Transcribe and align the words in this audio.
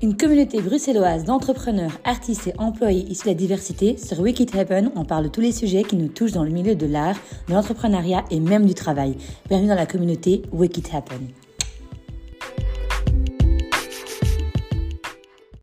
Une 0.00 0.16
communauté 0.16 0.62
bruxelloise 0.62 1.24
d'entrepreneurs, 1.24 1.90
artistes 2.04 2.46
et 2.46 2.52
employés 2.58 3.04
issus 3.10 3.24
de 3.24 3.30
la 3.30 3.34
diversité. 3.34 3.96
Sur 3.96 4.20
Wiki 4.20 4.46
Happen, 4.56 4.92
on 4.94 5.04
parle 5.04 5.24
de 5.24 5.28
tous 5.28 5.40
les 5.40 5.50
sujets 5.50 5.82
qui 5.82 5.96
nous 5.96 6.06
touchent 6.06 6.30
dans 6.30 6.44
le 6.44 6.50
milieu 6.50 6.76
de 6.76 6.86
l'art, 6.86 7.16
de 7.48 7.54
l'entrepreneuriat 7.54 8.24
et 8.30 8.38
même 8.38 8.64
du 8.64 8.74
travail. 8.74 9.16
Bienvenue 9.48 9.70
dans 9.70 9.74
la 9.74 9.86
communauté 9.86 10.42
Wiki 10.52 10.84
Happen. 10.92 11.26